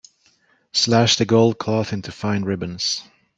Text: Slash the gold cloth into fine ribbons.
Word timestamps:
Slash 0.73 1.15
the 1.17 1.25
gold 1.25 1.59
cloth 1.59 1.93
into 1.93 2.11
fine 2.11 2.41
ribbons. 2.43 3.03